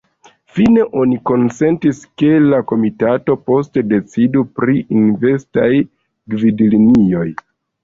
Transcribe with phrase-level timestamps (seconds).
[0.53, 5.71] Fine oni konsentis, ke la komitato poste decidu pri investaj
[6.35, 7.31] gvidlinioj.